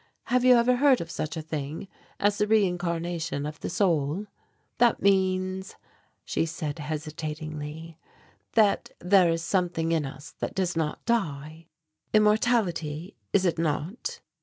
Have 0.23 0.43
you 0.43 0.55
ever 0.55 0.77
heard 0.77 0.99
of 0.99 1.11
such 1.11 1.37
a 1.37 1.43
thing 1.43 1.87
as 2.19 2.39
the 2.39 2.47
reincarnation 2.47 3.45
of 3.45 3.59
the 3.59 3.69
soul?" 3.69 4.25
"That 4.79 4.99
means," 5.03 5.75
she 6.25 6.47
said 6.47 6.79
hesitatingly, 6.79 7.99
"that 8.53 8.89
there 8.97 9.29
is 9.29 9.43
something 9.43 9.91
in 9.91 10.07
us 10.07 10.31
that 10.39 10.55
does 10.55 10.75
not 10.75 11.05
die 11.05 11.67
immortality, 12.15 13.15
is 13.31 13.45
it 13.45 13.59
not?" 13.59 14.21